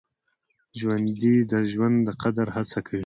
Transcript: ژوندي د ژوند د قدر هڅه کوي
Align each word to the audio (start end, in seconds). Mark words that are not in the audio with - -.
ژوندي 0.79 1.35
د 1.51 1.53
ژوند 1.71 1.97
د 2.07 2.09
قدر 2.21 2.47
هڅه 2.55 2.79
کوي 2.87 2.99